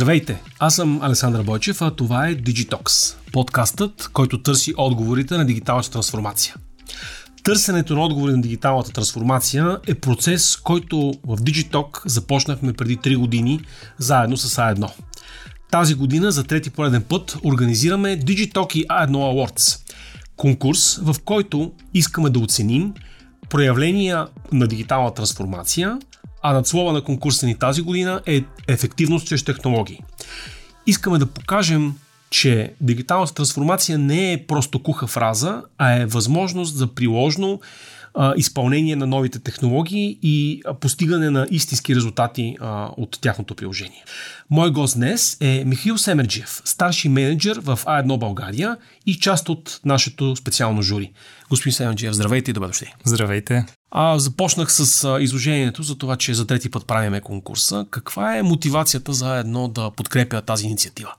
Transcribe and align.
Здравейте, 0.00 0.42
аз 0.58 0.74
съм 0.74 1.02
Александър 1.02 1.42
Бойчев, 1.42 1.82
а 1.82 1.90
това 1.90 2.28
е 2.28 2.36
Digitox, 2.36 3.16
подкастът, 3.32 4.10
който 4.12 4.42
търси 4.42 4.74
отговорите 4.76 5.36
на 5.36 5.46
дигиталната 5.46 5.90
трансформация. 5.90 6.54
Търсенето 7.42 7.94
на 7.94 8.04
отговори 8.04 8.32
на 8.32 8.40
дигиталната 8.40 8.92
трансформация 8.92 9.78
е 9.86 9.94
процес, 9.94 10.56
който 10.56 11.12
в 11.24 11.36
Digitalk 11.36 12.02
започнахме 12.06 12.72
преди 12.72 12.98
3 12.98 13.16
години 13.16 13.60
заедно 13.98 14.36
с 14.36 14.56
A1. 14.56 14.90
Тази 15.70 15.94
година 15.94 16.32
за 16.32 16.44
трети 16.44 16.70
пореден 16.70 17.02
път 17.02 17.36
организираме 17.44 18.20
Digitalk 18.20 18.76
и 18.76 18.86
A1 18.86 19.10
Awards. 19.10 19.80
Конкурс, 20.36 20.96
в 21.02 21.16
който 21.24 21.72
искаме 21.94 22.30
да 22.30 22.38
оценим 22.38 22.94
проявления 23.50 24.26
на 24.52 24.66
дигитална 24.66 25.14
трансформация, 25.14 25.98
а 26.42 26.52
надслова 26.52 26.92
на 26.92 27.04
конкурса 27.04 27.46
ни 27.46 27.58
тази 27.58 27.82
година 27.82 28.20
е 28.26 28.44
ефективност 28.68 29.26
чрез 29.26 29.44
технологии. 29.44 30.00
Искаме 30.86 31.18
да 31.18 31.26
покажем, 31.26 31.94
че 32.30 32.72
дигиталната 32.80 33.34
трансформация 33.34 33.98
не 33.98 34.32
е 34.32 34.46
просто 34.46 34.82
куха 34.82 35.06
фраза, 35.06 35.62
а 35.78 35.92
е 35.92 36.06
възможност 36.06 36.76
за 36.76 36.94
приложно 36.94 37.60
а, 38.14 38.34
изпълнение 38.36 38.96
на 38.96 39.06
новите 39.06 39.38
технологии 39.38 40.18
и 40.22 40.62
постигане 40.80 41.30
на 41.30 41.46
истински 41.50 41.96
резултати 41.96 42.56
а, 42.60 42.88
от 42.96 43.18
тяхното 43.20 43.54
приложение. 43.54 44.04
Мой 44.50 44.70
гост 44.70 44.96
днес 44.96 45.36
е 45.40 45.64
Михаил 45.66 45.98
Семерджиев, 45.98 46.62
старши 46.64 47.08
менеджер 47.08 47.60
в 47.62 47.80
А1 47.84 48.18
България 48.18 48.76
и 49.06 49.14
част 49.18 49.48
от 49.48 49.80
нашето 49.84 50.36
специално 50.36 50.82
жури. 50.82 51.12
Господин 51.48 51.72
Семерджиев, 51.72 52.14
здравейте 52.14 52.50
и 52.50 52.54
добре 52.54 52.66
дошли. 52.66 52.94
Здравейте. 53.04 53.79
А, 53.90 54.18
започнах 54.18 54.72
с 54.72 55.04
а, 55.04 55.22
изложението 55.22 55.82
за 55.82 55.98
това, 55.98 56.16
че 56.16 56.34
за 56.34 56.46
трети 56.46 56.70
път 56.70 56.86
правиме 56.86 57.20
конкурса. 57.20 57.86
Каква 57.90 58.36
е 58.36 58.42
мотивацията 58.42 59.12
за 59.12 59.36
едно 59.36 59.68
да 59.68 59.90
подкрепя 59.90 60.42
тази 60.42 60.66
инициатива? 60.66 61.14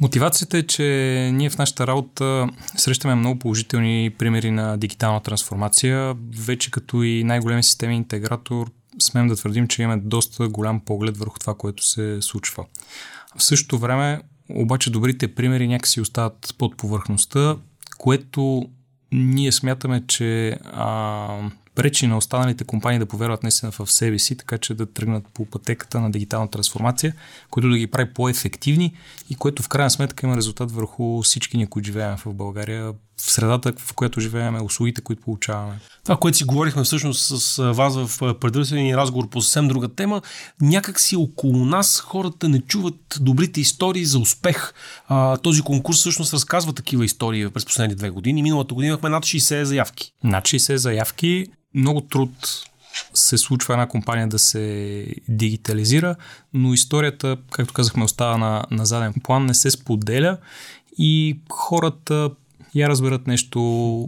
Мотивацията 0.00 0.58
е, 0.58 0.62
че 0.62 0.82
ние 1.32 1.50
в 1.50 1.58
нашата 1.58 1.86
работа 1.86 2.48
срещаме 2.76 3.14
много 3.14 3.38
положителни 3.38 4.10
примери 4.18 4.50
на 4.50 4.78
дигитална 4.78 5.20
трансформация. 5.20 6.14
Вече 6.38 6.70
като 6.70 7.02
и 7.02 7.24
най-големи 7.24 7.62
системи 7.62 7.96
интегратор 7.96 8.70
смеем 8.98 9.28
да 9.28 9.36
твърдим, 9.36 9.68
че 9.68 9.82
имаме 9.82 10.02
доста 10.04 10.48
голям 10.48 10.80
поглед 10.80 11.16
върху 11.16 11.38
това, 11.38 11.54
което 11.54 11.86
се 11.86 12.18
случва. 12.22 12.64
В 13.36 13.42
същото 13.42 13.78
време, 13.78 14.20
обаче, 14.50 14.90
добрите 14.90 15.34
примери 15.34 15.68
някакси 15.68 16.00
остават 16.00 16.54
под 16.58 16.76
повърхността, 16.76 17.56
което 17.98 18.68
ние 19.12 19.52
смятаме, 19.52 20.02
че 20.06 20.58
а, 20.64 21.50
пречи 21.74 22.06
на 22.06 22.16
останалите 22.16 22.64
компании 22.64 22.98
да 22.98 23.06
повярват 23.06 23.42
наистина 23.42 23.72
в 23.72 23.92
себе 23.92 24.18
си, 24.18 24.36
така 24.36 24.58
че 24.58 24.74
да 24.74 24.92
тръгнат 24.92 25.24
по 25.34 25.46
пътеката 25.46 26.00
на 26.00 26.10
дигитална 26.10 26.50
трансформация, 26.50 27.14
което 27.50 27.70
да 27.70 27.78
ги 27.78 27.86
прави 27.86 28.12
по-ефективни 28.14 28.96
и 29.30 29.34
което 29.34 29.62
в 29.62 29.68
крайна 29.68 29.90
сметка 29.90 30.26
има 30.26 30.36
резултат 30.36 30.72
върху 30.72 31.22
всички 31.22 31.56
ние, 31.56 31.66
които 31.66 31.86
живеем 31.86 32.16
в 32.16 32.34
България, 32.34 32.92
в 33.26 33.30
средата, 33.30 33.72
в 33.78 33.94
която 33.94 34.20
живеем, 34.20 34.64
услугите, 34.64 35.00
които 35.00 35.22
получаваме. 35.22 35.80
Това, 36.04 36.16
което 36.16 36.38
си 36.38 36.44
говорихме 36.44 36.84
всъщност 36.84 37.40
с 37.40 37.72
вас 37.72 37.96
в 37.96 38.34
предварителния 38.40 38.96
разговор 38.96 39.28
по 39.28 39.40
съвсем 39.40 39.68
друга 39.68 39.88
тема, 39.88 40.22
някак 40.60 41.00
си 41.00 41.16
около 41.16 41.64
нас 41.64 42.00
хората 42.00 42.48
не 42.48 42.60
чуват 42.60 43.18
добрите 43.20 43.60
истории 43.60 44.04
за 44.04 44.18
успех. 44.18 44.74
А, 45.08 45.36
този 45.36 45.62
конкурс 45.62 45.98
всъщност 45.98 46.34
разказва 46.34 46.72
такива 46.72 47.04
истории 47.04 47.48
през 47.48 47.64
последните 47.64 47.98
две 47.98 48.10
години. 48.10 48.42
Миналата 48.42 48.74
година 48.74 48.88
имахме 48.88 49.08
над 49.08 49.24
60 49.24 49.62
заявки. 49.62 50.12
Над 50.24 50.44
60 50.44 50.74
заявки 50.74 51.46
много 51.74 52.00
труд 52.00 52.30
се 53.14 53.38
случва 53.38 53.74
една 53.74 53.88
компания 53.88 54.28
да 54.28 54.38
се 54.38 55.06
дигитализира, 55.28 56.16
но 56.54 56.74
историята, 56.74 57.36
както 57.50 57.74
казахме, 57.74 58.04
остава 58.04 58.36
на, 58.36 58.64
на 58.70 58.86
заден 58.86 59.14
план, 59.22 59.46
не 59.46 59.54
се 59.54 59.70
споделя 59.70 60.38
и 60.98 61.38
хората 61.50 62.30
я 62.74 62.88
разберат 62.88 63.26
нещо, 63.26 63.60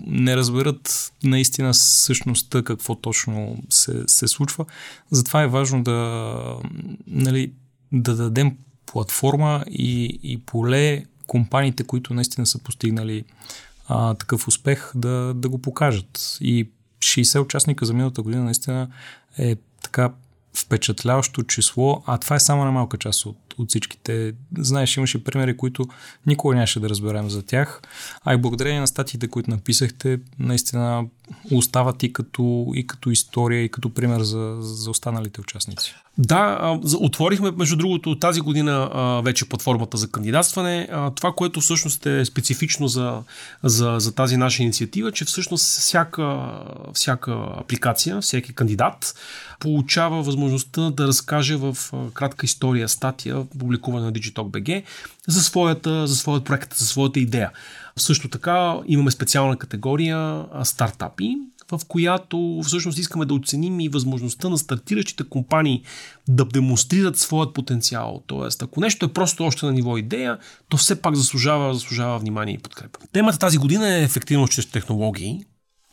не 0.06 0.36
разберат 0.36 1.12
наистина 1.22 1.74
същността 1.74 2.62
какво 2.62 2.94
точно 2.94 3.58
се, 3.70 4.02
се 4.06 4.28
случва. 4.28 4.64
Затова 5.10 5.42
е 5.42 5.48
важно 5.48 5.82
да, 5.82 6.58
нали, 7.06 7.52
да 7.92 8.16
дадем 8.16 8.56
платформа 8.86 9.64
и, 9.70 10.18
и 10.22 10.38
поле 10.38 11.04
компаниите, 11.26 11.84
които 11.84 12.14
наистина 12.14 12.46
са 12.46 12.58
постигнали 12.58 13.24
а, 13.88 14.14
такъв 14.14 14.48
успех, 14.48 14.92
да, 14.94 15.34
да 15.34 15.48
го 15.48 15.58
покажат. 15.58 16.38
И 16.40 16.68
60 16.98 17.40
участника 17.40 17.86
за 17.86 17.92
миналата 17.92 18.22
година 18.22 18.44
наистина 18.44 18.88
е 19.38 19.56
така 19.82 20.12
впечатляващо 20.56 21.42
число, 21.42 22.02
а 22.06 22.18
това 22.18 22.36
е 22.36 22.40
само 22.40 22.64
на 22.64 22.72
малка 22.72 22.98
част 22.98 23.26
от, 23.26 23.36
от 23.58 23.68
всичките. 23.68 24.32
Знаеш, 24.58 24.96
имаше 24.96 25.24
примери, 25.24 25.56
които 25.56 25.86
никога 26.26 26.54
нямаше 26.54 26.80
да 26.80 26.88
разберем 26.88 27.30
за 27.30 27.42
тях, 27.42 27.82
а 28.24 28.34
и 28.34 28.36
благодарение 28.36 28.80
на 28.80 28.86
статиите, 28.86 29.28
които 29.28 29.50
написахте, 29.50 30.20
наистина 30.38 31.04
остават 31.52 32.02
и 32.02 32.12
като, 32.12 32.72
и 32.74 32.86
като 32.86 33.10
история, 33.10 33.64
и 33.64 33.68
като 33.68 33.94
пример 33.94 34.20
за, 34.20 34.56
за 34.60 34.90
останалите 34.90 35.40
участници. 35.40 35.94
Да, 36.18 36.78
отворихме, 37.00 37.50
между 37.50 37.76
другото, 37.76 38.18
тази 38.18 38.40
година 38.40 38.90
вече 39.24 39.48
платформата 39.48 39.96
за 39.96 40.10
кандидатстване. 40.10 40.88
Това, 41.14 41.32
което 41.32 41.60
всъщност 41.60 42.06
е 42.06 42.24
специфично 42.24 42.88
за, 42.88 43.22
за, 43.62 43.96
за 43.98 44.14
тази 44.14 44.36
наша 44.36 44.62
инициатива, 44.62 45.12
че 45.12 45.24
всъщност 45.24 45.64
всяка, 45.64 46.50
всяка 46.92 47.46
апликация, 47.60 48.20
всеки 48.20 48.54
кандидат 48.54 49.14
получава 49.60 50.22
възможността 50.22 50.90
да 50.90 51.06
разкаже 51.06 51.56
в 51.56 51.76
кратка 52.14 52.46
история, 52.46 52.88
статия, 52.88 53.44
публикувана 53.58 54.06
на 54.06 54.12
Digitalk.bg, 54.12 54.82
за 55.28 55.42
своята, 55.42 56.06
за 56.06 56.16
своят 56.16 56.44
проект, 56.44 56.74
за 56.74 56.86
своята 56.86 57.20
идея. 57.20 57.50
Също 57.96 58.28
така 58.28 58.74
имаме 58.86 59.10
специална 59.10 59.56
категория 59.56 60.44
стартапи, 60.62 61.36
в 61.70 61.80
която 61.88 62.60
всъщност 62.64 62.98
искаме 62.98 63.24
да 63.24 63.34
оценим 63.34 63.80
и 63.80 63.88
възможността 63.88 64.48
на 64.48 64.58
стартиращите 64.58 65.24
компании 65.24 65.82
да 66.28 66.44
демонстрират 66.44 67.18
своят 67.18 67.54
потенциал. 67.54 68.22
Тоест, 68.26 68.62
ако 68.62 68.80
нещо 68.80 69.06
е 69.06 69.12
просто 69.12 69.44
още 69.44 69.66
на 69.66 69.72
ниво 69.72 69.98
идея, 69.98 70.38
то 70.68 70.76
все 70.76 71.02
пак 71.02 71.14
заслужава, 71.14 71.74
заслужава 71.74 72.18
внимание 72.18 72.54
и 72.54 72.58
подкрепа. 72.58 72.98
Темата 73.12 73.38
тази 73.38 73.58
година 73.58 73.94
е 73.94 74.02
ефективност 74.02 74.52
чрез 74.52 74.66
технологии. 74.66 75.44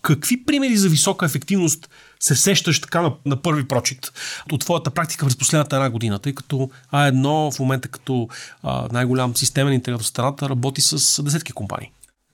Какви 0.02 0.46
примери 0.46 0.78
за 0.78 0.90
висока 0.90 1.26
ефективност 1.26 1.90
се 2.20 2.36
сещаш 2.36 2.82
така 2.82 3.02
на, 3.02 3.14
на 3.26 3.42
първи 3.42 3.68
прочит 3.68 4.12
от 4.52 4.62
твоята 4.62 4.92
практика 4.92 5.26
през 5.26 5.38
последната 5.38 5.76
една 5.76 5.90
година, 5.90 6.20
тъй 6.20 6.36
като 6.36 6.70
А1 6.94 7.56
в 7.56 7.60
момента 7.60 7.88
като 7.88 8.30
а, 8.64 8.88
най-голям 8.92 9.36
системен 9.36 9.74
интегратор 9.74 10.04
в 10.04 10.08
страната 10.08 10.50
работи 10.50 10.82
с 10.82 11.24
десетки 11.24 11.52
компании? 11.52 11.92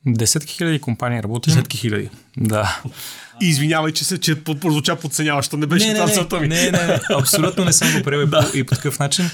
Десетки 0.07 0.53
хиляди 0.53 0.79
компании 0.79 1.23
работи. 1.23 1.49
Десетки 1.49 1.77
хиляди. 1.77 2.09
Да. 2.37 2.81
И 3.41 3.49
извинявай, 3.49 3.91
че 3.91 4.05
се 4.05 4.19
че 4.19 4.43
прозвуча 4.43 4.95
подценяващо. 4.95 5.57
Не 5.57 5.65
беше 5.65 5.87
не, 5.87 5.93
не, 5.93 6.39
ми. 6.39 6.47
Не, 6.47 6.71
не, 6.71 6.87
не, 6.87 6.99
абсолютно 7.19 7.65
не 7.65 7.73
съм 7.73 7.97
го 7.97 8.03
приел 8.03 8.25
да. 8.27 8.51
и 8.55 8.63
по 8.63 8.75
такъв 8.75 8.99
начин. 8.99 9.29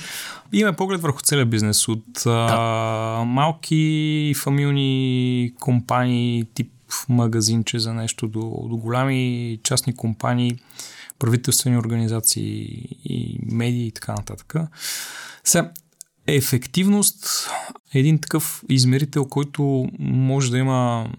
Имаме 0.54 0.76
поглед 0.76 1.02
върху 1.02 1.22
целия 1.22 1.46
бизнес 1.46 1.88
от 1.88 2.06
да. 2.24 2.48
а, 2.52 3.24
малки 3.26 4.34
фамилни 4.38 5.54
компании, 5.60 6.46
тип 6.54 6.72
магазинче 7.10 7.80
за 7.80 7.94
нещо, 7.94 8.28
до, 8.28 8.40
до 8.70 8.78
голями 8.78 9.60
частни 9.64 9.96
компании, 9.96 10.60
правителствени 11.20 11.78
организации 11.78 12.44
и 13.06 13.40
медии 13.52 13.88
и 13.88 13.92
така 13.92 14.12
нататък. 14.12 14.56
Сега, 15.44 15.72
ефективност 16.28 17.50
е 17.94 18.00
един 18.00 18.20
такъв 18.20 18.64
измерител, 18.70 19.26
който 19.26 19.90
може 20.00 20.52
да 20.52 20.58
има 20.58 21.10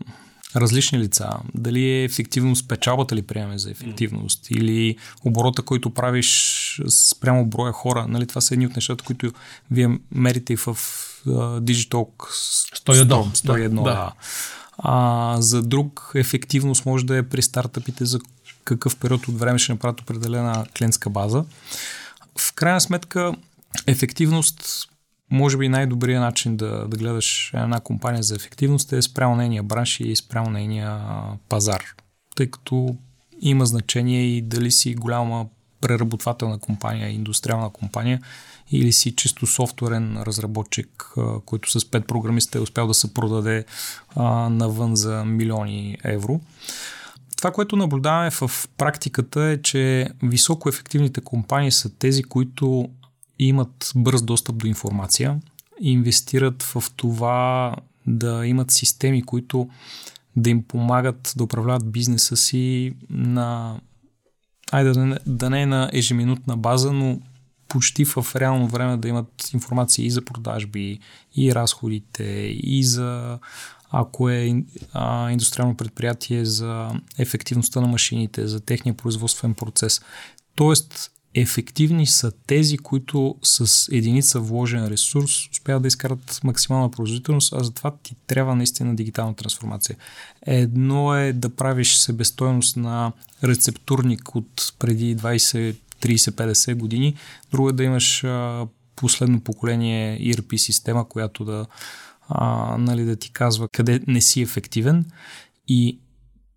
различни 0.57 0.99
лица. 0.99 1.31
Дали 1.55 1.85
е 1.85 2.05
ефективност, 2.05 2.69
печалбата 2.69 3.17
ли 3.17 3.23
приеме 3.23 3.59
за 3.59 3.71
ефективност 3.71 4.51
или 4.51 4.97
оборота, 5.25 5.63
който 5.63 5.91
правиш 5.91 6.81
спрямо 6.89 7.47
броя 7.47 7.73
хора. 7.73 8.07
Нали, 8.09 8.27
това 8.27 8.41
са 8.41 8.55
едни 8.55 8.67
от 8.67 8.77
нещата, 8.77 9.05
които 9.05 9.33
вие 9.71 9.99
мерите 10.13 10.53
и 10.53 10.57
в 10.57 10.67
uh, 10.67 11.61
Digitalk 11.61 12.31
101. 12.87 13.07
101 13.07 13.69
да. 13.69 13.83
да. 13.83 14.13
А, 14.79 15.37
за 15.41 15.63
друг 15.63 16.13
ефективност 16.15 16.87
може 16.87 17.07
да 17.07 17.17
е 17.17 17.23
при 17.23 17.43
стартъпите 17.43 18.05
за 18.05 18.21
какъв 18.65 18.97
период 18.97 19.29
от 19.29 19.39
време 19.39 19.59
ще 19.59 19.73
направят 19.73 20.01
определена 20.01 20.67
клиентска 20.79 21.11
база. 21.11 21.45
В 22.39 22.53
крайна 22.53 22.81
сметка, 22.81 23.35
ефективност 23.87 24.89
може 25.31 25.57
би 25.57 25.69
най-добрият 25.69 26.23
начин 26.23 26.57
да, 26.57 26.89
да 26.89 26.97
гледаш 26.97 27.53
една 27.55 27.81
компания 27.81 28.23
за 28.23 28.35
ефективност 28.35 28.93
е 28.93 29.03
спрямо 29.03 29.37
нейния 29.37 29.63
бранш 29.63 30.01
и 30.01 30.17
спрямо 30.17 30.51
нейния 30.51 31.01
пазар. 31.49 31.83
Тъй 32.37 32.51
като 32.51 32.97
има 33.41 33.67
значение 33.67 34.23
и 34.23 34.43
дали 34.43 34.71
си 34.71 34.95
голяма 34.95 35.47
преработвателна 35.81 36.59
компания, 36.59 37.11
индустриална 37.11 37.71
компания 37.71 38.21
или 38.71 38.93
си 38.93 39.17
чисто 39.17 39.47
софтуерен 39.47 40.23
разработчик, 40.23 41.15
който 41.45 41.71
с 41.71 41.81
5 41.81 42.01
програмиста 42.01 42.59
е 42.59 42.61
успял 42.61 42.87
да 42.87 42.95
се 42.95 43.15
продаде 43.15 43.65
а, 44.17 44.49
навън 44.49 44.97
за 44.97 45.25
милиони 45.25 45.99
евро. 46.05 46.41
Това, 47.37 47.53
което 47.53 47.77
наблюдаваме 47.77 48.31
в 48.31 48.69
практиката 48.77 49.43
е, 49.43 49.63
че 49.63 50.09
високо 50.23 50.69
ефективните 50.69 51.21
компании 51.21 51.71
са 51.71 51.99
тези, 51.99 52.23
които 52.23 52.89
имат 53.39 53.93
бърз 53.97 54.23
достъп 54.23 54.57
до 54.57 54.67
информация, 54.67 55.41
инвестират 55.81 56.63
в 56.63 56.85
това 56.97 57.77
да 58.07 58.47
имат 58.47 58.71
системи, 58.71 59.23
които 59.23 59.69
да 60.37 60.51
им 60.51 60.63
помагат 60.63 61.35
да 61.37 61.45
управляват 61.45 61.93
бизнеса 61.93 62.37
си 62.37 62.95
на 63.11 63.81
айде 64.73 64.91
да 64.91 65.07
не, 65.07 65.19
да 65.27 65.51
не 65.51 65.63
е 65.63 65.67
на 65.67 65.91
ежеминутна 65.93 66.57
база, 66.57 66.93
но 66.93 67.21
почти 67.69 68.05
в 68.05 68.27
реално 68.37 68.69
време 68.69 68.97
да 68.97 69.09
имат 69.09 69.51
информация 69.55 70.07
и 70.07 70.11
за 70.11 70.25
продажби, 70.25 70.99
и 71.37 71.55
разходите, 71.55 72.25
и 72.63 72.85
за 72.85 73.39
ако 73.91 74.31
е 74.31 74.65
а, 74.93 75.31
индустриално 75.31 75.77
предприятие 75.77 76.45
за 76.45 76.91
ефективността 77.19 77.81
на 77.81 77.87
машините, 77.87 78.47
за 78.47 78.61
техния 78.61 78.95
производствен 78.95 79.55
процес. 79.55 80.01
Тоест, 80.55 81.11
ефективни 81.35 82.07
са 82.07 82.33
тези, 82.47 82.79
които 82.79 83.37
с 83.43 83.89
единица 83.93 84.41
вложен 84.41 84.87
ресурс 84.87 85.49
успяват 85.53 85.83
да 85.83 85.89
изкарат 85.89 86.41
максимална 86.45 86.91
производителност, 86.91 87.53
а 87.53 87.65
затова 87.65 87.93
ти 88.03 88.17
трябва 88.27 88.57
наистина 88.57 88.97
дигитална 88.97 89.35
трансформация. 89.35 89.97
Едно 90.47 91.17
е 91.17 91.33
да 91.33 91.51
правиш 91.51 91.95
себестойност 91.95 92.77
на 92.77 93.13
рецептурник 93.45 94.35
от 94.35 94.75
преди 94.79 95.17
20, 95.17 95.77
30, 96.03 96.31
50 96.31 96.75
години, 96.75 97.15
друго 97.51 97.69
е 97.69 97.73
да 97.73 97.85
имаш 97.85 98.25
последно 98.97 99.41
поколение 99.41 100.19
ERP 100.21 100.57
система, 100.57 101.09
която 101.09 101.45
да, 101.45 101.67
а, 102.29 102.77
нали, 102.79 103.05
да 103.05 103.17
ти 103.17 103.33
казва 103.33 103.69
къде 103.69 104.01
не 104.07 104.21
си 104.21 104.43
ефективен 104.43 105.05
и 105.69 105.99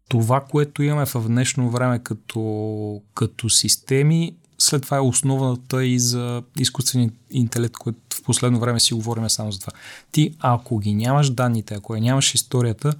това, 0.09 0.41
което 0.41 0.83
имаме 0.83 1.06
в 1.06 1.25
днешно 1.27 1.69
време 1.69 2.00
като, 2.00 3.01
като 3.13 3.50
системи, 3.50 4.35
след 4.57 4.81
това 4.81 4.98
е 4.98 5.00
основната 5.00 5.86
и 5.86 6.00
за 6.00 6.44
изкуствен 6.59 7.12
интелект, 7.31 7.74
който 7.74 8.00
в 8.15 8.24
последно 8.24 8.59
време 8.59 8.80
си 8.80 8.94
говорим 8.94 9.30
само 9.30 9.51
за 9.51 9.59
това. 9.59 9.74
Ти, 10.12 10.36
ако 10.39 10.80
ги 10.80 10.95
нямаш 10.95 11.30
данните, 11.30 11.74
ако 11.74 11.95
я 11.95 12.01
нямаш 12.01 12.36
историята, 12.36 12.94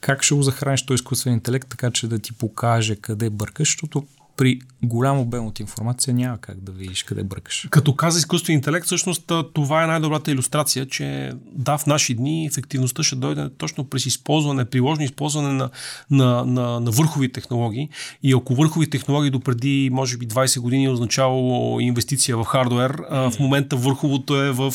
как 0.00 0.22
ще 0.22 0.34
го 0.34 0.42
захраниш 0.42 0.86
този 0.86 0.94
изкуствен 0.94 1.32
интелект, 1.32 1.68
така 1.68 1.90
че 1.90 2.08
да 2.08 2.18
ти 2.18 2.32
покаже 2.32 2.96
къде 2.96 3.30
бъркаш, 3.30 3.68
защото 3.68 4.06
при 4.36 4.60
голям 4.82 5.18
обем 5.18 5.46
от 5.46 5.60
информация 5.60 6.14
няма 6.14 6.38
как 6.38 6.60
да 6.60 6.72
видиш 6.72 7.02
къде 7.02 7.22
бъркаш. 7.24 7.66
Като 7.70 7.94
каза 7.94 8.18
изкуствен 8.18 8.54
интелект, 8.54 8.86
всъщност 8.86 9.32
това 9.52 9.84
е 9.84 9.86
най-добрата 9.86 10.30
иллюстрация, 10.30 10.86
че 10.86 11.32
да, 11.52 11.78
в 11.78 11.86
наши 11.86 12.14
дни 12.14 12.46
ефективността 12.46 13.02
ще 13.02 13.16
дойде 13.16 13.50
точно 13.58 13.84
през 13.84 14.06
използване, 14.06 14.64
приложно 14.64 15.04
използване 15.04 15.52
на, 15.52 15.70
на, 16.10 16.44
на, 16.44 16.80
на 16.80 16.90
върхови 16.90 17.32
технологии. 17.32 17.88
И 18.22 18.32
ако 18.32 18.54
върхови 18.54 18.90
технологии 18.90 19.30
до 19.30 19.40
преди, 19.40 19.90
може 19.92 20.16
би, 20.16 20.28
20 20.28 20.60
години 20.60 20.84
е 20.84 20.90
означавало 20.90 21.80
инвестиция 21.80 22.36
в 22.36 22.44
хардвер, 22.44 23.02
в 23.10 23.32
момента 23.40 23.76
върховото 23.76 24.42
е 24.42 24.52
в 24.52 24.72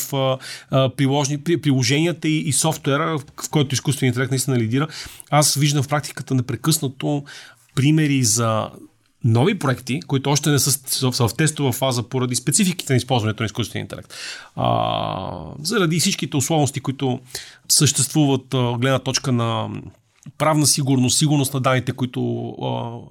приложни, 0.96 1.42
приложенията 1.42 2.28
и, 2.28 2.38
и 2.38 2.52
софтуера, 2.52 3.18
в 3.18 3.50
който 3.50 3.74
изкуствен 3.74 4.06
интелект 4.08 4.30
наистина 4.30 4.58
лидира. 4.58 4.88
Аз 5.30 5.54
виждам 5.54 5.82
в 5.82 5.88
практиката 5.88 6.34
непрекъснато 6.34 7.24
примери 7.74 8.24
за 8.24 8.70
нови 9.24 9.58
проекти, 9.58 10.00
които 10.00 10.30
още 10.30 10.50
не 10.50 10.58
са, 10.58 10.72
са 11.12 11.28
в 11.28 11.34
тестова 11.36 11.72
фаза 11.72 12.02
поради 12.02 12.36
спецификите 12.36 12.92
на 12.92 12.96
използването 12.96 13.42
на 13.42 13.46
изкуствения 13.46 13.82
интелект. 13.82 14.14
А, 14.56 15.44
заради 15.62 16.00
всичките 16.00 16.36
условности, 16.36 16.80
които 16.80 17.20
съществуват 17.68 18.54
от 18.54 18.80
гледна 18.80 18.98
точка 18.98 19.32
на 19.32 19.68
правна 20.38 20.66
сигурност, 20.66 21.18
сигурност 21.18 21.54
на 21.54 21.60
данните, 21.60 21.92
които 21.92 22.48
а, 22.48 22.66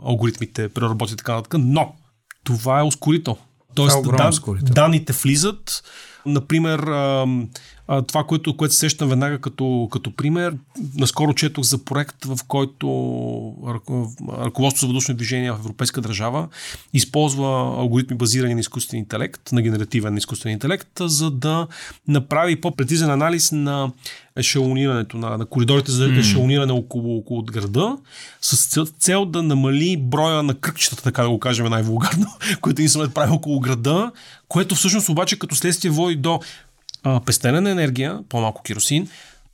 алгоритмите 0.10 0.69
преработят 0.69 1.18
така 1.18 1.36
нататък, 1.36 1.62
но 1.66 1.94
това 2.44 2.80
е 2.80 2.84
ускорител. 2.84 3.38
Тоест, 3.75 3.98
е 4.06 4.18
дан, 4.18 4.31
данните 4.62 5.13
влизат, 5.13 5.84
Например, 6.25 6.80
това, 8.08 8.24
което, 8.24 8.58
което 8.58 8.74
се 8.74 8.80
сещам 8.80 9.10
веднага 9.10 9.40
като, 9.40 9.88
като 9.92 10.16
пример, 10.16 10.56
наскоро 10.98 11.34
четох 11.34 11.64
за 11.66 11.78
проект, 11.86 12.26
в 12.26 12.38
който 12.48 12.88
ръководство 14.46 14.82
за 14.82 14.88
въздушно 14.88 15.16
движение 15.16 15.52
в 15.52 15.60
европейска 15.60 16.02
държава 16.02 16.48
използва 16.94 17.48
алгоритми 17.80 18.18
базирани 18.18 18.54
на 18.54 18.60
изкуствен 18.60 19.00
интелект, 19.00 19.52
на 19.52 19.62
генеративен 19.62 20.18
изкуствен 20.18 20.52
интелект, 20.52 20.90
за 21.00 21.32
да 21.32 21.68
направи 22.08 22.62
по-прецизен 22.62 23.10
анализ 23.10 23.52
на 23.52 23.92
ешелонирането 24.36 25.18
на, 25.18 25.38
на 25.38 25.46
коридорите 25.46 25.92
за 25.92 26.20
ешелониране 26.20 26.72
около, 26.72 27.18
около 27.18 27.44
града, 27.44 27.98
с 28.42 28.86
цел 29.00 29.26
да 29.26 29.44
намали 29.44 29.98
броя 29.98 30.44
на 30.44 30.54
кръгчетата, 30.54 31.04
така 31.04 31.24
да 31.24 31.30
го 31.30 31.40
кажем 31.40 31.66
най-вулгарно, 31.66 32.28
които 32.62 32.82
ни 32.82 32.90
самолет 32.90 33.14
прави 33.14 33.32
около 33.32 33.60
града, 33.60 34.12
което 34.48 34.76
всъщност 34.76 35.10
обаче 35.10 35.40
като 35.40 35.56
следствие 35.56 35.92
води 35.92 36.16
до 36.16 36.40
а, 37.03 37.19
пестене 37.19 37.62
на 37.62 37.69
енергия, 37.69 38.19
по-малко 38.30 38.62
керосин, 38.62 39.07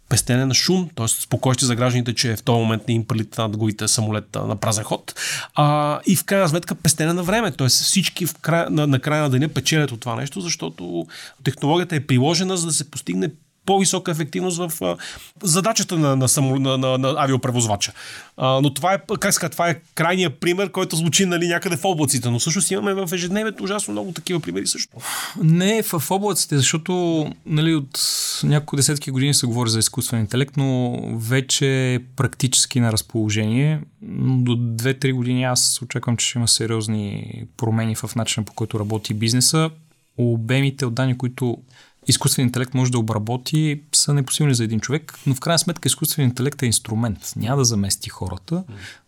пестене 0.10 0.46
на 0.46 0.54
шум, 0.54 0.90
т.е. 0.96 1.08
спокойствие 1.08 1.68
за 1.68 1.76
гражданите, 1.76 2.16
че 2.16 2.36
в 2.36 2.44
този 2.44 2.60
момент 2.60 2.88
не 2.88 2.94
им 2.94 3.06
палите 3.06 3.42
над 3.42 3.58
главите 3.58 3.88
самолета 3.88 4.46
на 4.46 4.56
празен 4.56 4.84
ход. 4.84 5.16
А, 5.56 6.00
и 6.06 6.16
в 6.16 6.26
крайна 6.26 6.50
сметка 6.50 6.76
пестене 6.76 7.14
на 7.14 7.24
време. 7.24 7.52
Т.е. 7.52 7.68
всички 7.68 8.26
в 8.26 8.36
край, 8.36 8.66
на, 8.70 8.88
на 8.88 9.00
края 9.00 9.22
на 9.24 9.30
деня 9.30 9.50
печелят 9.50 9.92
от 9.92 10.00
това 10.00 10.16
нещо, 10.16 10.42
защото 10.42 11.08
технологията 11.44 11.96
е 11.96 12.06
приложена, 12.06 12.58
за 12.58 12.68
да 12.68 12.74
се 12.74 12.92
постигне 12.92 13.30
по-висока 13.68 14.12
ефективност 14.12 14.58
в 14.58 14.98
задачата 15.44 15.98
на, 15.98 16.16
на, 16.16 16.30
само, 16.30 16.60
на, 16.60 16.78
на, 16.78 16.98
на 16.98 17.16
авиопревозвача. 17.18 17.92
А, 18.38 18.62
но 18.62 18.74
това 18.74 18.94
е, 18.94 19.00
как 19.20 19.34
ска, 19.34 19.50
това 19.50 19.70
е 19.70 19.80
крайният 19.96 20.40
пример, 20.40 20.72
който 20.72 20.96
звучи 20.96 21.26
нали, 21.26 21.48
някъде 21.48 21.78
в 21.78 21.86
облаците, 21.86 22.30
но 22.30 22.40
всъщност 22.40 22.72
имаме 22.72 22.94
в 22.94 23.10
ежедневието 23.14 23.64
ужасно 23.64 23.92
много 23.92 24.12
такива 24.12 24.40
примери 24.40 24.68
също. 24.68 24.98
Не 25.44 25.84
в 25.84 26.12
облаците, 26.12 26.58
защото 26.58 27.26
нали, 27.46 27.76
от 27.76 28.00
няколко 28.44 28.76
десетки 28.76 29.12
години 29.12 29.34
се 29.34 29.48
говори 29.48 29.70
за 29.70 29.80
изкуствен 29.80 30.20
интелект, 30.20 30.58
но 30.58 31.00
вече 31.18 31.94
е 31.94 32.00
практически 32.00 32.80
на 32.80 32.92
разположение. 32.92 33.82
До 34.02 34.52
2-3 34.52 35.14
години 35.14 35.44
аз 35.44 35.82
очаквам, 35.82 36.18
че 36.18 36.28
ще 36.28 36.38
има 36.38 36.48
сериозни 36.48 37.34
промени 37.58 37.96
в 37.96 38.16
начина 38.16 38.46
по 38.46 38.54
който 38.54 38.80
работи 38.80 39.14
бизнеса. 39.14 39.70
Обемите 40.18 40.86
от 40.86 40.94
данни, 40.94 41.18
които 41.18 41.58
изкуствен 42.08 42.46
интелект 42.46 42.74
може 42.74 42.92
да 42.92 43.00
обработи, 43.00 43.82
са 43.96 44.14
непосилни 44.14 44.56
за 44.56 44.64
един 44.64 44.80
човек, 44.80 45.20
но 45.28 45.36
в 45.36 45.40
крайна 45.40 45.60
сметка 45.60 45.88
изкуствен 45.88 46.26
интелект 46.26 46.62
е 46.62 46.66
инструмент. 46.66 47.34
Няма 47.36 47.58
да 47.58 47.66
замести 47.66 48.10
хората, 48.10 48.64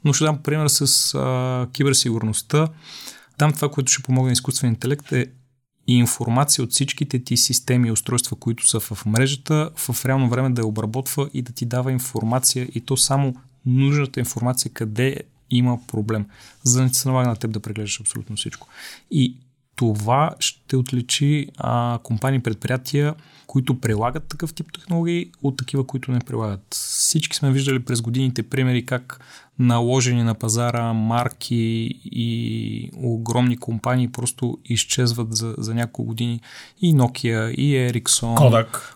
но 0.06 0.14
ще 0.14 0.24
дам 0.24 0.44
пример 0.44 0.68
с 0.68 1.14
а, 1.16 1.68
киберсигурността. 1.74 2.68
Там 3.38 3.54
това, 3.54 3.70
което 3.70 3.92
ще 3.92 4.04
помогне 4.04 4.32
изкуствен 4.32 4.70
интелект 4.70 5.12
е 5.12 5.26
информация 5.88 6.64
от 6.64 6.72
всичките 6.72 7.24
ти 7.24 7.38
системи 7.38 7.88
и 7.88 7.92
устройства, 7.92 8.36
които 8.36 8.68
са 8.68 8.80
в 8.80 9.06
мрежата, 9.06 9.70
в 9.76 10.06
реално 10.06 10.30
време 10.30 10.50
да 10.50 10.62
я 10.62 10.68
обработва 10.68 11.30
и 11.34 11.42
да 11.42 11.54
ти 11.54 11.66
дава 11.66 11.92
информация 11.92 12.68
и 12.76 12.82
то 12.82 12.98
само 12.98 13.36
нужната 13.66 14.20
информация 14.20 14.72
къде 14.72 15.18
има 15.52 15.80
проблем, 15.88 16.26
за 16.64 16.78
да 16.78 16.84
не 16.84 16.94
се 16.94 17.08
налага 17.08 17.30
на 17.30 17.36
теб 17.36 17.52
да 17.52 17.60
преглеждаш 17.60 18.02
абсолютно 18.02 18.36
всичко. 18.36 18.68
И 19.12 19.36
това 19.80 20.32
ще 20.40 20.76
отличи 20.76 21.48
а, 21.58 22.00
компании 22.04 22.40
предприятия, 22.40 23.16
които 23.48 23.80
прилагат 23.80 24.28
такъв 24.28 24.54
тип 24.54 24.74
технологии 24.74 25.32
от 25.44 25.58
такива, 25.58 25.88
които 25.88 26.12
не 26.12 26.20
прилагат. 26.20 26.62
Всички 26.72 27.38
сме 27.38 27.52
виждали 27.52 27.80
през 27.80 28.02
годините 28.02 28.44
примери 28.44 28.86
как 28.86 29.20
наложени 29.60 30.24
на 30.24 30.36
пазара 30.36 30.94
марки 30.94 31.56
и 32.06 32.92
огромни 32.98 33.58
компании 33.58 34.08
просто 34.08 34.58
изчезват 34.66 35.36
за, 35.36 35.56
за 35.58 35.74
няколко 35.74 36.04
години. 36.04 36.42
И 36.82 36.96
Nokia, 36.96 37.52
и 37.52 37.92
Ericsson. 37.92 38.38
Kodak. 38.38 38.96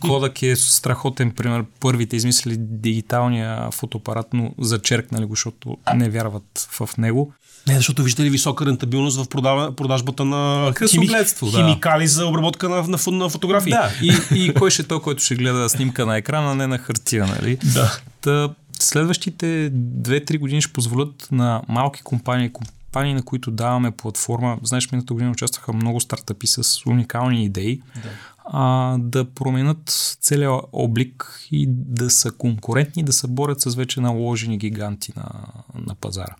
Kodak 0.00 0.42
е 0.42 0.56
страхотен 0.56 1.30
пример. 1.30 1.64
Първите 1.80 2.16
измислили 2.16 2.56
дигиталния 2.58 3.70
фотоапарат, 3.70 4.26
но 4.34 4.54
зачеркнали 4.58 5.24
го, 5.24 5.32
защото 5.32 5.76
не 5.94 6.10
вярват 6.10 6.68
в 6.70 6.88
него. 6.98 7.32
Не, 7.68 7.74
защото 7.76 8.02
виждате 8.02 8.24
ли 8.24 8.30
висока 8.30 8.66
рентабилност 8.66 9.24
в 9.24 9.28
продажбата 9.76 10.24
на 10.24 10.72
хими... 10.90 11.06
да. 11.06 11.58
химикали 11.58 12.06
за 12.06 12.26
обработка 12.26 12.68
на, 12.68 12.82
на, 12.82 12.98
на 13.06 13.28
фотографии. 13.28 13.70
Да, 13.70 13.90
и, 14.02 14.12
и 14.34 14.54
кой 14.58 14.70
ще 14.70 14.82
е 14.82 14.84
той, 14.84 15.00
който 15.00 15.22
ще 15.22 15.34
гледа 15.34 15.68
снимка 15.68 16.06
на 16.06 16.16
екрана, 16.16 16.54
не 16.54 16.66
на 16.66 16.78
хартия, 16.78 17.26
нали? 17.26 17.58
Да. 17.74 17.98
Та, 18.20 18.54
следващите 18.78 19.70
2-3 19.72 20.38
години 20.38 20.62
ще 20.62 20.72
позволят 20.72 21.28
на 21.30 21.62
малки 21.68 22.02
компании, 22.02 22.52
компании, 22.52 23.14
на 23.14 23.22
които 23.22 23.50
даваме 23.50 23.90
платформа, 23.90 24.58
знаеш, 24.62 24.92
миналата 24.92 25.14
година 25.14 25.30
участваха 25.30 25.72
много 25.72 26.00
стартъпи 26.00 26.46
с 26.46 26.86
уникални 26.86 27.44
идеи, 27.44 27.82
да, 27.94 28.10
а, 28.44 28.96
да 28.98 29.24
променят 29.24 30.16
целият 30.20 30.60
облик 30.72 31.46
и 31.50 31.66
да 31.68 32.10
са 32.10 32.32
конкурентни, 32.32 33.02
да 33.02 33.12
се 33.12 33.26
борят 33.26 33.60
с 33.60 33.74
вече 33.74 34.00
наложени 34.00 34.58
гиганти 34.58 35.12
на, 35.16 35.30
на 35.74 35.94
пазара. 35.94 36.34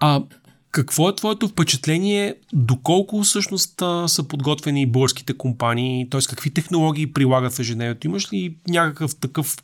А 0.00 0.22
какво 0.70 1.08
е 1.08 1.14
твоето 1.14 1.48
впечатление, 1.48 2.34
доколко 2.52 3.22
всъщност 3.22 3.82
са 4.06 4.24
подготвени 4.28 4.86
българските 4.86 5.32
компании, 5.32 6.10
т.е. 6.10 6.20
какви 6.28 6.50
технологии 6.50 7.12
прилагат 7.12 7.52
в 7.52 7.58
ежедневието? 7.58 8.06
Имаш 8.06 8.32
ли 8.32 8.56
някакъв 8.68 9.16
такъв 9.16 9.56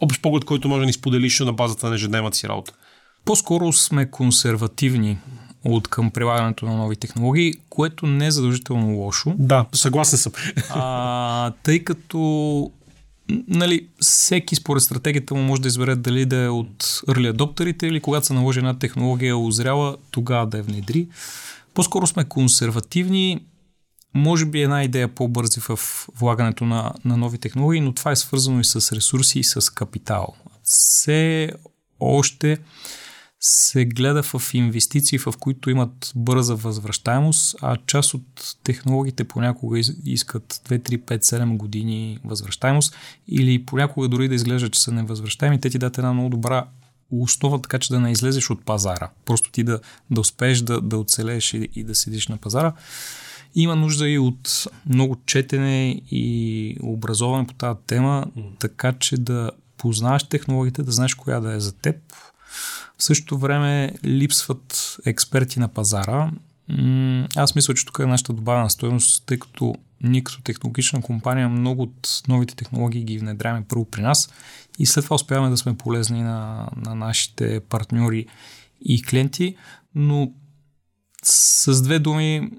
общ 0.00 0.22
поглед, 0.22 0.44
който 0.44 0.68
може 0.68 0.80
да 0.80 0.86
ни 0.86 0.92
споделиш 0.92 1.40
на 1.40 1.52
базата 1.52 1.88
на 1.88 1.94
ежедневната 1.94 2.36
си 2.36 2.48
работа? 2.48 2.72
По-скоро 3.24 3.72
сме 3.72 4.10
консервативни 4.10 5.18
от 5.64 5.88
към 5.88 6.10
прилагането 6.10 6.66
на 6.66 6.76
нови 6.76 6.96
технологии, 6.96 7.54
което 7.68 8.06
не 8.06 8.26
е 8.26 8.30
задължително 8.30 8.94
лошо. 8.96 9.34
Да, 9.38 9.66
съгласен 9.72 10.18
съм. 10.18 10.32
А, 10.70 11.50
тъй 11.50 11.84
като 11.84 12.72
нали, 13.48 13.88
всеки 14.00 14.56
според 14.56 14.82
стратегията 14.82 15.34
му 15.34 15.42
може 15.42 15.62
да 15.62 15.68
избере 15.68 15.96
дали 15.96 16.26
да 16.26 16.36
е 16.36 16.48
от 16.48 16.82
early 16.82 17.36
adopterите 17.36 17.84
или 17.84 18.00
когато 18.00 18.26
се 18.26 18.32
наложи 18.32 18.58
една 18.58 18.78
технология 18.78 19.38
озряла, 19.38 19.96
тогава 20.10 20.46
да 20.46 20.56
я 20.56 20.62
внедри. 20.62 21.08
По-скоро 21.74 22.06
сме 22.06 22.24
консервативни, 22.24 23.40
може 24.14 24.46
би 24.46 24.62
една 24.62 24.84
идея 24.84 25.08
по-бързи 25.08 25.60
в 25.60 25.78
влагането 26.18 26.64
на, 26.64 26.92
на 27.04 27.16
нови 27.16 27.38
технологии, 27.38 27.80
но 27.80 27.92
това 27.92 28.10
е 28.10 28.16
свързано 28.16 28.60
и 28.60 28.64
с 28.64 28.92
ресурси 28.96 29.38
и 29.38 29.44
с 29.44 29.72
капитал. 29.74 30.34
Все 30.62 31.50
още 32.00 32.58
се 33.40 33.84
гледа 33.84 34.22
в 34.22 34.54
инвестиции, 34.54 35.18
в 35.18 35.34
които 35.40 35.70
имат 35.70 36.12
бърза 36.16 36.54
възвръщаемост, 36.54 37.56
а 37.62 37.76
част 37.86 38.14
от 38.14 38.56
технологиите 38.64 39.24
понякога 39.24 39.78
искат 40.04 40.52
2, 40.68 40.90
3, 40.90 40.98
5, 40.98 41.18
7 41.18 41.56
години 41.56 42.18
възвръщаемост 42.24 42.96
или 43.28 43.66
понякога 43.66 44.08
дори 44.08 44.28
да 44.28 44.34
изглежда, 44.34 44.70
че 44.70 44.80
са 44.80 44.92
невъзвръщаеми, 44.92 45.60
те 45.60 45.70
ти 45.70 45.78
дадат 45.78 45.98
една 45.98 46.12
много 46.12 46.28
добра 46.28 46.66
основа, 47.10 47.62
така 47.62 47.78
че 47.78 47.92
да 47.92 48.00
не 48.00 48.10
излезеш 48.10 48.50
от 48.50 48.64
пазара. 48.64 49.10
Просто 49.24 49.50
ти 49.50 49.64
да, 49.64 49.80
да 50.10 50.20
успееш 50.20 50.58
да, 50.60 50.80
да 50.80 50.98
оцелееш 50.98 51.54
и, 51.54 51.68
и 51.74 51.84
да 51.84 51.94
седиш 51.94 52.28
на 52.28 52.36
пазара. 52.36 52.72
Има 53.54 53.76
нужда 53.76 54.08
и 54.08 54.18
от 54.18 54.66
много 54.86 55.16
четене 55.26 56.02
и 56.10 56.76
образоване 56.82 57.46
по 57.46 57.54
тази 57.54 57.78
тема, 57.86 58.26
така 58.58 58.92
че 58.92 59.16
да 59.16 59.50
познаваш 59.76 60.24
технологията, 60.24 60.82
да 60.82 60.92
знаеш 60.92 61.14
коя 61.14 61.40
да 61.40 61.52
е 61.52 61.60
за 61.60 61.72
теб, 61.72 61.96
в 62.98 63.04
същото 63.04 63.38
време 63.38 63.92
липсват 64.04 64.96
експерти 65.06 65.60
на 65.60 65.68
пазара. 65.68 66.30
Аз 67.36 67.54
мисля, 67.54 67.74
че 67.74 67.86
тук 67.86 67.98
е 68.02 68.06
нашата 68.06 68.32
добавена 68.32 68.70
стоеност, 68.70 69.26
тъй 69.26 69.38
като 69.38 69.74
ние 70.02 70.24
като 70.24 70.42
технологична 70.42 71.02
компания 71.02 71.48
много 71.48 71.82
от 71.82 72.22
новите 72.28 72.56
технологии 72.56 73.04
ги 73.04 73.18
внедряме 73.18 73.64
първо 73.68 73.84
при 73.84 74.02
нас 74.02 74.30
и 74.78 74.86
след 74.86 75.04
това 75.04 75.14
успяваме 75.14 75.50
да 75.50 75.56
сме 75.56 75.76
полезни 75.76 76.22
на, 76.22 76.68
на 76.76 76.94
нашите 76.94 77.60
партньори 77.60 78.26
и 78.80 79.02
клиенти, 79.02 79.56
но 79.94 80.32
с 81.22 81.82
две 81.82 81.98
думи 81.98 82.50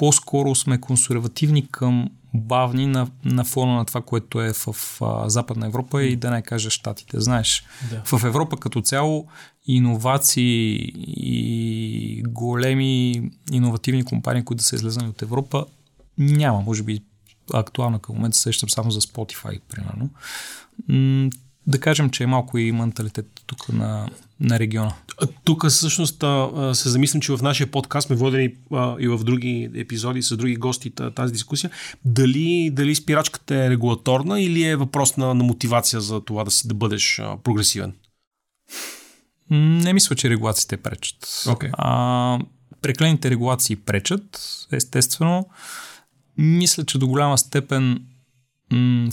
по-скоро 0.00 0.54
сме 0.54 0.80
консервативни 0.80 1.68
към 1.68 2.10
бавни 2.34 2.86
на, 2.86 3.08
на 3.24 3.44
фона 3.44 3.76
на 3.76 3.84
това, 3.84 4.00
което 4.02 4.42
е 4.42 4.52
в 4.52 4.98
а, 5.00 5.28
Западна 5.28 5.66
Европа 5.66 6.02
и 6.02 6.16
да 6.16 6.30
не 6.30 6.42
кажа 6.42 6.70
Штатите. 6.70 7.20
Знаеш, 7.20 7.64
да. 7.90 8.02
в 8.18 8.24
Европа 8.24 8.56
като 8.56 8.80
цяло 8.80 9.26
иновации 9.66 10.92
и 11.06 12.22
големи 12.28 13.22
иновативни 13.52 14.04
компании, 14.04 14.44
които 14.44 14.62
са 14.62 14.76
излезани 14.76 15.08
от 15.08 15.22
Европа, 15.22 15.66
няма. 16.18 16.60
Може 16.60 16.82
би 16.82 17.00
актуално 17.54 17.98
към 17.98 18.14
момента 18.14 18.38
сещам 18.38 18.70
само 18.70 18.90
за 18.90 19.00
Spotify, 19.00 19.60
примерно. 19.68 20.10
Да 21.66 21.80
кажем, 21.80 22.10
че 22.10 22.22
е 22.22 22.26
малко 22.26 22.58
и 22.58 22.72
менталитет 22.72 23.26
тук 23.46 23.68
на, 23.68 24.08
на 24.40 24.58
региона. 24.58 24.94
Тук 25.44 25.66
всъщност 25.66 26.24
се 26.72 26.88
замислям, 26.88 27.20
че 27.20 27.32
в 27.32 27.42
нашия 27.42 27.70
подкаст 27.70 28.06
сме 28.06 28.16
водени 28.16 28.44
и 29.00 29.08
в 29.08 29.24
други 29.24 29.70
епизоди 29.74 30.22
с 30.22 30.36
други 30.36 30.56
гости 30.56 30.92
тази 31.14 31.32
дискусия. 31.32 31.70
Дали, 32.04 32.70
дали 32.72 32.94
спирачката 32.94 33.56
е 33.56 33.70
регулаторна 33.70 34.40
или 34.40 34.62
е 34.62 34.76
въпрос 34.76 35.16
на, 35.16 35.34
на 35.34 35.44
мотивация 35.44 36.00
за 36.00 36.20
това 36.20 36.44
да 36.44 36.50
си 36.50 36.68
да 36.68 36.74
бъдеш 36.74 37.20
прогресивен? 37.44 37.92
Не 39.50 39.92
мисля, 39.92 40.16
че 40.16 40.30
регулациите 40.30 40.76
пречат. 40.76 41.24
Okay. 41.24 41.70
А, 41.72 42.38
преклените 42.82 43.30
регулации 43.30 43.76
пречат, 43.76 44.40
естествено. 44.72 45.48
Мисля, 46.38 46.84
че 46.84 46.98
до 46.98 47.08
голяма 47.08 47.38
степен 47.38 48.04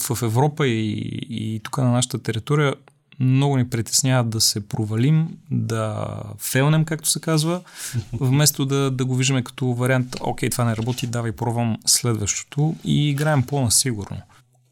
в 0.09 0.21
Европа 0.21 0.67
и, 0.67 0.91
и 1.29 1.59
тук 1.63 1.77
на 1.77 1.91
нашата 1.91 2.23
територия 2.23 2.75
много 3.19 3.57
ни 3.57 3.69
притеснява 3.69 4.23
да 4.23 4.41
се 4.41 4.67
провалим, 4.67 5.37
да 5.51 6.07
фелнем, 6.39 6.85
както 6.85 7.09
се 7.09 7.21
казва, 7.21 7.61
вместо 8.13 8.65
да, 8.65 8.91
да 8.91 9.05
го 9.05 9.15
виждаме 9.15 9.43
като 9.43 9.73
вариант, 9.73 10.15
окей, 10.21 10.49
това 10.49 10.63
не 10.63 10.75
работи, 10.75 11.07
давай 11.07 11.31
пробвам 11.31 11.77
следващото 11.85 12.75
и 12.83 13.09
играем 13.09 13.43
по-насигурно. 13.43 14.21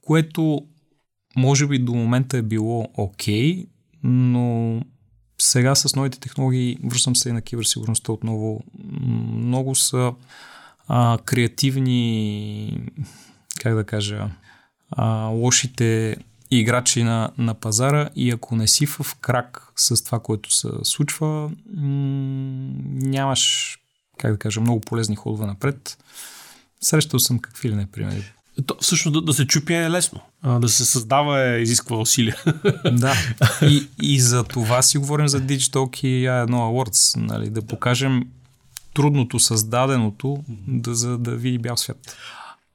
Което 0.02 0.62
може 1.36 1.68
би 1.68 1.80
до 1.80 1.94
момента 1.94 2.38
е 2.38 2.42
било 2.42 2.88
окей, 2.94 3.66
но 4.04 4.82
сега 5.42 5.76
с 5.76 5.96
новите 5.96 6.20
технологии, 6.20 6.78
връщам 6.84 7.16
се 7.16 7.30
и 7.30 7.32
на 7.32 7.42
киберсигурността 7.42 8.12
отново, 8.12 8.64
много 9.34 9.76
са 9.76 10.14
а, 10.88 11.18
креативни, 11.26 12.80
как 13.60 13.76
да 13.76 13.84
кажа, 13.84 14.30
а, 14.96 15.26
лошите 15.26 16.18
играчи 16.52 17.04
на, 17.04 17.30
на 17.38 17.54
пазара 17.54 18.10
и 18.16 18.32
ако 18.32 18.56
не 18.56 18.68
си 18.68 18.86
в 18.86 19.06
крак 19.22 19.68
с 19.76 20.04
това, 20.04 20.20
което 20.20 20.54
се 20.54 20.70
случва, 20.84 21.52
м- 21.74 22.72
нямаш, 22.86 23.78
как 24.18 24.32
да 24.32 24.38
кажа, 24.38 24.62
много 24.62 24.80
полезни 24.80 25.16
ходове 25.16 25.46
напред. 25.46 25.98
Срещал 26.82 27.20
съм 27.20 27.40
какви 27.40 27.70
ли 27.70 27.76
не 27.76 27.86
примери. 27.86 28.24
То, 28.66 28.76
всъщност 28.82 29.14
да, 29.14 29.22
да 29.22 29.34
се 29.34 29.48
чупи 29.48 29.74
е 29.74 29.90
лесно. 29.90 30.22
А, 30.42 30.60
да 30.60 30.70
се 30.70 30.86
създава 30.86 31.42
е 31.42 31.62
изисква 31.62 31.98
усилия. 31.98 32.44
Да. 32.92 33.16
И, 33.62 33.88
и 34.02 34.20
за 34.20 34.44
това 34.44 34.82
си 34.82 34.98
говорим 34.98 35.28
за 35.28 35.42
Digital 35.42 36.04
и 36.06 36.28
A1 36.28 36.50
Awards. 36.50 37.18
Нали, 37.18 37.50
да 37.50 37.62
покажем 37.62 38.24
трудното 38.94 39.40
създаденото, 39.40 40.44
да, 40.68 40.96
за 40.96 41.18
да 41.18 41.32
види 41.32 41.58
бял 41.58 41.78
свят. 41.78 42.18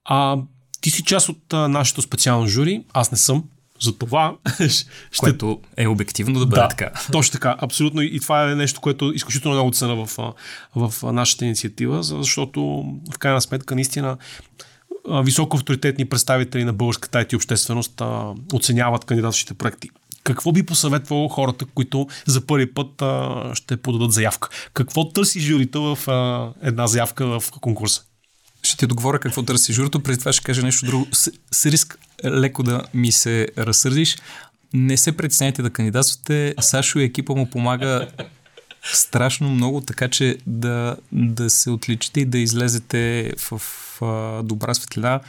А, 0.05 0.37
ти 0.81 0.91
си 0.91 1.05
част 1.05 1.29
от 1.29 1.53
а, 1.53 1.69
нашето 1.69 2.03
специално 2.03 2.47
жури, 2.47 2.85
аз 2.93 3.13
не 3.13 3.19
съм. 3.19 3.45
За 3.81 3.99
това 3.99 4.37
ще... 4.69 4.87
Което 5.19 5.61
е 5.77 5.87
обективно 5.87 6.39
да 6.39 6.47
бъде 6.47 6.61
да, 6.63 6.69
така. 6.69 6.91
Точно 7.13 7.33
така, 7.33 7.57
абсолютно. 7.59 8.03
И 8.03 8.21
това 8.21 8.51
е 8.51 8.55
нещо, 8.55 8.81
което 8.81 9.13
изключително 9.15 9.57
много 9.57 9.71
цена 9.71 9.95
в, 9.95 10.35
в 10.77 11.13
нашата 11.13 11.45
инициатива, 11.45 12.03
защото 12.03 12.61
в 13.15 13.19
крайна 13.19 13.41
сметка 13.41 13.75
наистина 13.75 14.17
високо 15.09 15.57
авторитетни 15.57 16.05
представители 16.05 16.65
на 16.65 16.73
българската 16.73 17.19
IT 17.19 17.37
общественост 17.37 18.01
а, 18.01 18.35
оценяват 18.53 19.05
кандидатстващите 19.05 19.55
проекти. 19.55 19.91
Какво 20.25 20.53
би 20.53 20.67
посъветвало 20.67 21.29
хората, 21.29 21.65
които 21.75 22.07
за 22.27 22.47
първи 22.47 22.75
път 22.75 23.03
а, 23.03 23.51
ще 23.55 23.77
подадат 23.77 24.13
заявка? 24.13 24.49
Какво 24.75 25.09
търси 25.09 25.41
журито 25.41 25.95
в 25.95 26.09
а, 26.09 26.53
една 26.63 26.87
заявка 26.87 27.41
в 27.41 27.51
конкурса? 27.61 28.03
Ще 28.63 28.77
ти 28.77 28.87
договоря 28.87 29.19
какво 29.19 29.43
търси 29.43 29.73
журито, 29.73 30.03
преди 30.03 30.19
това 30.19 30.33
ще 30.33 30.45
кажа 30.45 30.63
нещо 30.63 30.87
друго. 30.87 31.07
С, 31.13 31.31
с 31.53 31.67
риск 31.67 31.99
леко 32.25 32.63
да 32.63 32.83
ми 32.95 33.13
се 33.13 33.49
разсърдиш. 33.59 34.17
Не 34.75 34.97
се 34.97 35.17
притесняйте 35.17 35.63
да 35.63 35.71
кандидатствате. 35.71 36.55
Сашо 36.61 36.99
и 36.99 37.05
екипа 37.05 37.35
му 37.35 37.51
помага 37.51 38.09
страшно 38.83 39.51
много, 39.51 39.81
така 39.81 40.09
че 40.09 40.39
да, 40.47 40.97
да 41.13 41.51
се 41.51 41.71
отличите 41.71 42.21
и 42.21 42.25
да 42.25 42.39
излезете 42.39 43.33
в, 43.39 43.59
в, 43.59 44.01
в 44.01 44.43
добра 44.43 44.75
светлина. 44.75 45.21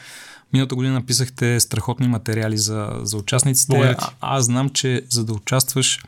Миналата 0.53 0.75
година 0.75 0.93
написахте 0.93 1.59
страхотни 1.59 2.07
материали 2.07 2.57
за, 2.57 2.89
за 3.01 3.17
участниците. 3.17 3.77
А, 3.77 4.09
аз 4.21 4.45
знам, 4.45 4.69
че 4.69 5.01
за 5.09 5.25
да 5.25 5.33
участваш 5.33 6.03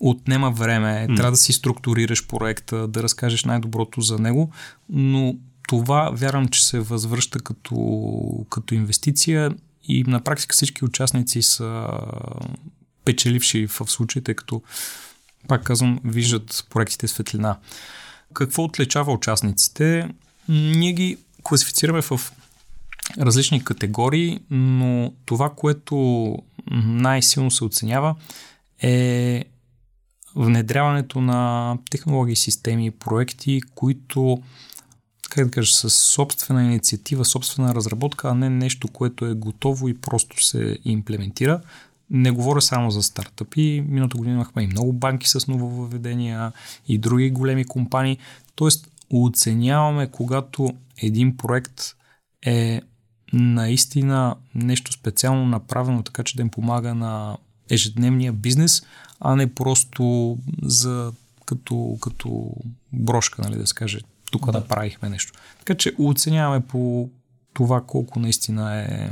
отнема 0.00 0.50
време, 0.50 1.06
mm. 1.10 1.16
трябва 1.16 1.30
да 1.30 1.36
си 1.36 1.52
структурираш 1.52 2.26
проекта, 2.26 2.88
да 2.88 3.02
разкажеш 3.02 3.44
най-доброто 3.44 4.00
за 4.00 4.18
него, 4.18 4.50
но 4.88 5.34
това 5.68 6.10
вярвам, 6.12 6.48
че 6.48 6.66
се 6.66 6.80
възвръща 6.80 7.38
като, 7.40 8.46
като 8.50 8.74
инвестиция 8.74 9.50
и 9.84 10.04
на 10.04 10.20
практика 10.20 10.52
всички 10.52 10.84
участници 10.84 11.42
са 11.42 11.88
печеливши 13.04 13.66
в 13.66 13.86
случай, 13.86 14.22
тъй 14.22 14.34
като, 14.34 14.62
пак 15.48 15.64
казвам, 15.64 16.00
виждат 16.04 16.66
проектите 16.70 17.08
светлина. 17.08 17.58
Какво 18.34 18.64
отличава 18.64 19.12
участниците? 19.12 20.08
Ние 20.48 20.92
ги 20.92 21.18
класифицираме 21.42 22.02
в 22.02 22.20
различни 23.18 23.64
категории, 23.64 24.40
но 24.50 25.12
това, 25.24 25.50
което 25.56 26.36
най-силно 26.70 27.50
се 27.50 27.64
оценява 27.64 28.14
е 28.82 29.44
внедряването 30.36 31.20
на 31.20 31.78
технологии, 31.90 32.36
системи, 32.36 32.90
проекти, 32.90 33.60
които 33.74 34.42
как 35.28 35.44
да 35.44 35.50
кажа, 35.50 35.72
с 35.72 35.90
собствена 35.90 36.64
инициатива, 36.64 37.24
собствена 37.24 37.74
разработка, 37.74 38.28
а 38.28 38.34
не 38.34 38.50
нещо, 38.50 38.88
което 38.88 39.26
е 39.26 39.34
готово 39.34 39.88
и 39.88 40.00
просто 40.00 40.44
се 40.44 40.78
имплементира. 40.84 41.60
Не 42.10 42.30
говоря 42.30 42.62
само 42.62 42.90
за 42.90 43.02
стартъпи. 43.02 43.84
Миналата 43.88 44.16
година 44.16 44.34
имахме 44.34 44.62
и 44.62 44.66
много 44.66 44.92
банки 44.92 45.28
с 45.28 45.46
нововъведения 45.48 46.52
и 46.88 46.98
други 46.98 47.30
големи 47.30 47.64
компании. 47.64 48.18
Тоест, 48.54 48.88
оценяваме, 49.10 50.06
когато 50.06 50.70
един 51.02 51.36
проект 51.36 51.82
е 52.46 52.80
наистина 53.32 54.36
нещо 54.54 54.92
специално 54.92 55.46
направено, 55.46 56.02
така 56.02 56.22
че 56.22 56.36
да 56.36 56.42
им 56.42 56.48
помага 56.48 56.94
на 56.94 57.36
ежедневния 57.70 58.32
бизнес, 58.32 58.82
а 59.20 59.36
не 59.36 59.54
просто 59.54 60.38
за 60.62 61.12
като, 61.46 61.98
като 62.00 62.52
брошка, 62.92 63.42
нали, 63.42 63.58
да 63.58 63.66
се 63.66 63.74
каже, 63.74 64.00
тук 64.30 64.46
да. 64.46 64.58
направихме 64.58 65.08
нещо. 65.08 65.32
Така 65.58 65.74
че 65.74 65.92
оценяваме 65.98 66.60
по 66.60 67.10
това 67.54 67.80
колко 67.86 68.20
наистина 68.20 68.80
е 68.80 69.10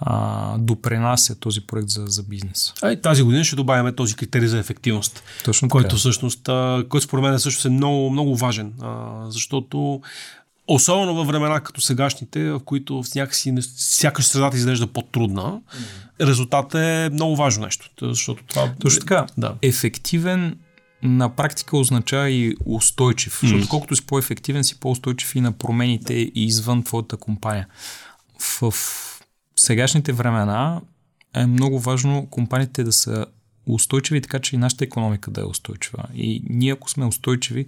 а, 0.00 0.58
допренася 0.58 1.40
този 1.40 1.60
проект 1.60 1.88
за, 1.88 2.04
за 2.06 2.22
бизнес. 2.22 2.72
А 2.82 2.92
и 2.92 3.00
тази 3.00 3.22
година 3.22 3.44
ще 3.44 3.56
добавяме 3.56 3.94
този 3.94 4.14
критерий 4.14 4.48
за 4.48 4.58
ефективност, 4.58 5.22
Точно 5.44 5.68
който 5.68 5.88
така. 5.88 5.98
всъщност, 5.98 6.48
а, 6.48 6.84
който 6.88 7.06
според 7.06 7.22
мен 7.22 7.34
е 7.34 7.38
също 7.38 7.68
е 7.68 7.70
много, 7.70 8.10
много 8.10 8.36
важен, 8.36 8.72
а, 8.80 9.24
защото 9.30 10.00
Особено 10.68 11.14
във 11.14 11.26
времена 11.26 11.60
като 11.60 11.80
сегашните, 11.80 12.50
в 12.50 12.60
които 12.64 13.02
някакси, 13.14 13.54
сякаш 13.76 14.26
средата 14.26 14.56
изглежда 14.56 14.86
по-трудна, 14.86 15.42
mm. 15.42 16.26
резултатът 16.26 16.74
е 16.74 17.10
много 17.12 17.36
важно 17.36 17.64
нещо. 17.64 17.90
Защото 18.02 18.44
това... 18.44 18.72
Точно 18.80 19.00
така. 19.00 19.26
Да. 19.38 19.54
Ефективен 19.62 20.58
на 21.04 21.28
практика 21.28 21.76
означава 21.76 22.30
и 22.30 22.56
устойчив. 22.64 23.34
Mm. 23.34 23.40
Защото 23.40 23.68
колкото 23.68 23.96
си 23.96 24.06
по-ефективен, 24.06 24.64
си 24.64 24.80
по-устойчив 24.80 25.34
и 25.34 25.40
на 25.40 25.52
промените 25.52 26.14
и 26.14 26.32
извън 26.34 26.82
твоята 26.82 27.16
компания. 27.16 27.68
В, 28.60 28.74
сегашните 29.56 30.12
времена 30.12 30.80
е 31.34 31.46
много 31.46 31.80
важно 31.80 32.26
компаниите 32.30 32.84
да 32.84 32.92
са 32.92 33.26
устойчиви, 33.66 34.20
така 34.20 34.38
че 34.38 34.56
и 34.56 34.58
нашата 34.58 34.84
економика 34.84 35.30
да 35.30 35.40
е 35.40 35.44
устойчива. 35.44 36.04
И 36.14 36.42
ние, 36.50 36.72
ако 36.72 36.90
сме 36.90 37.06
устойчиви, 37.06 37.66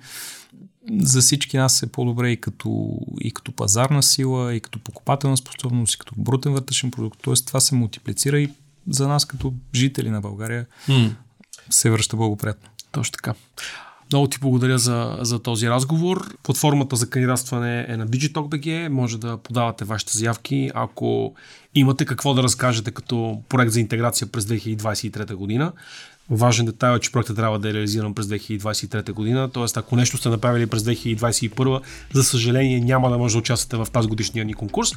за 0.91 1.21
всички 1.21 1.57
нас 1.57 1.83
е 1.83 1.87
по-добре 1.87 2.31
и 2.31 2.41
като, 2.41 2.99
и 3.21 3.31
като 3.31 3.53
пазарна 3.53 4.03
сила, 4.03 4.55
и 4.55 4.61
като 4.61 4.79
покупателна 4.79 5.37
способност, 5.37 5.95
и 5.95 5.99
като 5.99 6.15
брутен 6.17 6.53
вътрешен 6.53 6.91
продукт. 6.91 7.21
Тоест 7.23 7.47
това 7.47 7.61
се 7.61 7.75
мултиплицира 7.75 8.41
и 8.41 8.51
за 8.89 9.09
нас 9.09 9.25
като 9.25 9.55
жители 9.75 10.11
на 10.11 10.21
България 10.21 10.67
mm. 10.89 11.13
се 11.71 11.91
връща 11.91 12.17
благоприятно. 12.17 12.69
Точно 12.97 13.13
така. 13.13 13.35
Много 14.13 14.27
ти 14.27 14.39
благодаря 14.41 14.79
за, 14.79 15.19
за 15.21 15.39
този 15.39 15.69
разговор. 15.69 16.37
Платформата 16.43 16.97
за 16.97 17.11
кандидатстване 17.11 17.87
е 17.89 17.97
на 17.97 18.09
Digitalk.bg. 18.09 18.89
Може 18.89 19.19
да 19.19 19.37
подавате 19.37 19.85
вашите 19.85 20.19
заявки, 20.19 20.71
ако 20.75 21.35
имате 21.75 22.05
какво 22.05 22.35
да 22.35 22.43
разкажете 22.43 22.91
като 22.91 23.43
проект 23.49 23.73
за 23.73 23.81
интеграция 23.81 24.27
през 24.27 24.45
2023 24.45 25.35
година. 25.35 25.73
Важен 26.31 26.67
детайл 26.67 26.97
е, 26.97 27.01
че 27.01 27.13
проектът 27.13 27.37
трябва 27.37 27.59
да 27.59 27.71
е 27.71 27.73
реализиран 27.73 28.15
през 28.15 28.27
2023 28.27 29.13
година, 29.13 29.51
т.е. 29.51 29.65
ако 29.77 29.97
нещо 29.97 30.17
сте 30.17 30.29
направили 30.29 30.67
през 30.67 30.83
2021, 30.83 31.81
за 32.13 32.25
съжаление 32.25 32.81
няма 32.81 33.11
да 33.11 33.19
може 33.19 33.35
да 33.35 33.39
участвате 33.39 33.77
в 33.77 33.91
тази 33.93 34.09
годишния 34.09 34.45
ни 34.45 34.55
конкурс. 34.55 34.93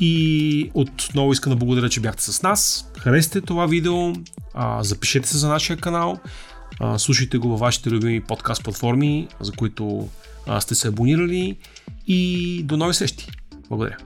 И 0.00 0.70
отново 0.74 1.32
искам 1.32 1.50
да 1.50 1.56
благодаря, 1.56 1.88
че 1.88 2.00
бяхте 2.00 2.22
с 2.22 2.42
нас. 2.42 2.90
Харесайте 2.98 3.40
това 3.40 3.66
видео, 3.66 4.12
запишете 4.80 5.28
се 5.28 5.38
за 5.38 5.48
нашия 5.48 5.76
канал, 5.76 6.18
слушайте 6.98 7.38
го 7.38 7.48
във 7.48 7.60
вашите 7.60 7.90
любими 7.90 8.20
подкаст 8.20 8.64
платформи, 8.64 9.28
за 9.40 9.52
които 9.52 10.08
сте 10.60 10.74
се 10.74 10.88
абонирали 10.88 11.56
и 12.06 12.62
до 12.64 12.76
нови 12.76 12.94
срещи. 12.94 13.28
Благодаря. 13.68 13.96